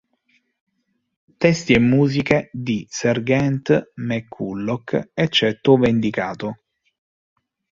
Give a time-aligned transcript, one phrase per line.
[1.37, 6.61] Testi e musiche di Sergeant, McCulloch, eccetto ove indicato.